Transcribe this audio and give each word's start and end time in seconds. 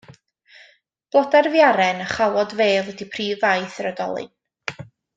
Blodau'r 1.11 1.51
fiaren 1.57 2.03
a 2.05 2.07
chawod 2.15 2.51
fêl 2.63 2.91
ydy 2.97 3.07
prif 3.13 3.39
faeth 3.47 3.79
yr 3.85 3.91
oedolyn. 3.95 4.33